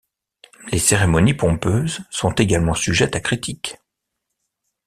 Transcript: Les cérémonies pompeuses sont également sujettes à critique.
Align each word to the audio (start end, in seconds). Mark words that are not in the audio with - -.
Les 0.71 0.79
cérémonies 0.79 1.35
pompeuses 1.35 2.01
sont 2.09 2.31
également 2.31 2.73
sujettes 2.73 3.15
à 3.15 3.19
critique. 3.19 3.77